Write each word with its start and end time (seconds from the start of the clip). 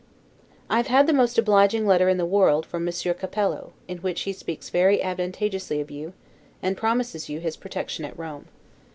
I 0.67 0.77
have 0.77 0.87
had 0.87 1.05
the 1.05 1.13
most 1.13 1.37
obliging 1.37 1.85
letter 1.85 2.09
in 2.09 2.17
the 2.17 2.25
world 2.25 2.65
from 2.65 2.83
Monsieur 2.83 3.13
Capello, 3.13 3.71
in 3.87 3.99
which 3.99 4.21
he 4.21 4.33
speaks 4.33 4.71
very 4.71 4.99
advantageously 4.99 5.79
of 5.79 5.91
you, 5.91 6.13
and 6.59 6.75
promises 6.75 7.29
you 7.29 7.39
his 7.39 7.55
protection 7.55 8.03
at 8.03 8.17
Rome. 8.17 8.47